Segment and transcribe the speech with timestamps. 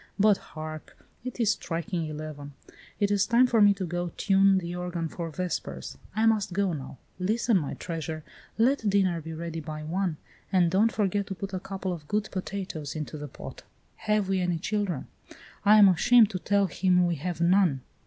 [0.17, 2.53] But hark, it is striking eleven.
[2.99, 5.95] It is time for me to go tune the organ for vespers.
[6.15, 6.97] I must go now.
[7.19, 8.23] Listen, my treasure;
[8.57, 10.17] let dinner be ready by one,
[10.51, 13.61] and don't forget to put a couple of good potatoes into the pot.
[13.97, 15.05] Have we any children!
[15.65, 17.81] I am ashamed to tell him we have none.